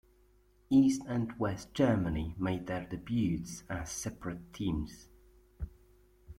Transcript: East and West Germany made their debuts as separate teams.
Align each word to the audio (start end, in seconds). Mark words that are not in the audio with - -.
East 0.71 1.03
and 1.05 1.37
West 1.37 1.75
Germany 1.75 2.33
made 2.39 2.65
their 2.65 2.87
debuts 2.87 3.63
as 3.69 3.91
separate 3.91 4.51
teams. 4.51 5.09